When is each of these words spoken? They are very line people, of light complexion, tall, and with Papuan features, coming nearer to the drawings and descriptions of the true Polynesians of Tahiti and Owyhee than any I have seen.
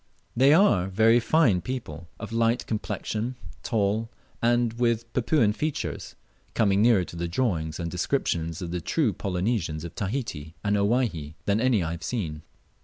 They 0.35 0.51
are 0.51 0.87
very 0.87 1.19
line 1.31 1.61
people, 1.61 2.07
of 2.19 2.31
light 2.31 2.65
complexion, 2.65 3.35
tall, 3.61 4.09
and 4.41 4.73
with 4.73 5.13
Papuan 5.13 5.53
features, 5.53 6.15
coming 6.55 6.81
nearer 6.81 7.03
to 7.05 7.15
the 7.15 7.27
drawings 7.27 7.79
and 7.79 7.91
descriptions 7.91 8.63
of 8.63 8.71
the 8.71 8.81
true 8.81 9.13
Polynesians 9.13 9.83
of 9.83 9.93
Tahiti 9.93 10.55
and 10.63 10.75
Owyhee 10.75 11.35
than 11.45 11.61
any 11.61 11.83
I 11.83 11.91
have 11.91 12.01
seen. 12.03 12.41